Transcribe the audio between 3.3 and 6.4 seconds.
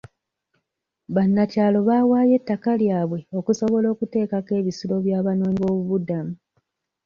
okusobola okuteekako ebisulo by'abanoonyiboobubudamu.